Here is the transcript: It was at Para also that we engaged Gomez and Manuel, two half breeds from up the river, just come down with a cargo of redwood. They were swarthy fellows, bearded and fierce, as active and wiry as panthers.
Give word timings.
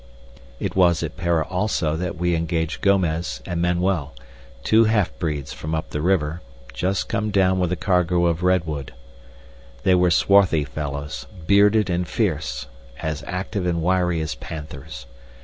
It 0.59 0.75
was 0.75 1.03
at 1.03 1.15
Para 1.15 1.45
also 1.47 1.95
that 1.95 2.15
we 2.17 2.33
engaged 2.33 2.81
Gomez 2.81 3.39
and 3.45 3.61
Manuel, 3.61 4.15
two 4.63 4.85
half 4.85 5.15
breeds 5.19 5.53
from 5.53 5.75
up 5.75 5.91
the 5.91 6.01
river, 6.01 6.41
just 6.73 7.07
come 7.07 7.29
down 7.29 7.59
with 7.59 7.71
a 7.71 7.75
cargo 7.75 8.25
of 8.25 8.41
redwood. 8.41 8.93
They 9.83 9.93
were 9.93 10.09
swarthy 10.09 10.63
fellows, 10.65 11.27
bearded 11.45 11.87
and 11.91 12.07
fierce, 12.07 12.65
as 13.03 13.23
active 13.27 13.67
and 13.67 13.83
wiry 13.83 14.19
as 14.21 14.33
panthers. 14.33 15.05